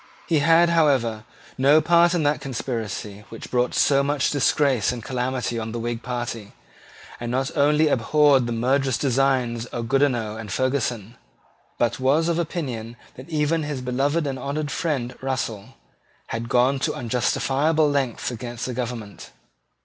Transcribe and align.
He 0.25 0.39
had, 0.39 0.69
however, 0.71 1.25
no 1.59 1.79
part 1.79 2.15
in 2.15 2.23
that 2.23 2.41
conspiracy 2.41 3.23
which 3.29 3.51
brought 3.51 3.75
so 3.75 4.01
much 4.03 4.31
disgrace 4.31 4.91
and 4.91 5.03
calamity 5.03 5.59
on 5.59 5.73
the 5.73 5.79
Whig 5.79 6.01
party, 6.01 6.53
and 7.19 7.29
not 7.31 7.55
only 7.55 7.87
abhorred 7.87 8.47
the 8.47 8.51
murderous 8.51 8.97
designs 8.97 9.67
of 9.67 9.87
Goodenough 9.89 10.37
and 10.37 10.51
Ferguson, 10.51 11.17
but 11.77 11.99
was 11.99 12.29
of 12.29 12.39
opinion 12.39 12.95
that 13.13 13.29
even 13.29 13.61
his 13.61 13.81
beloved 13.81 14.25
and 14.25 14.39
honoured 14.39 14.71
friend 14.71 15.15
Russell, 15.21 15.75
had 16.29 16.49
gone 16.49 16.79
to 16.79 16.95
unjustifiable 16.95 17.87
lengths 17.87 18.31
against 18.31 18.65
the 18.65 18.73
government. 18.73 19.29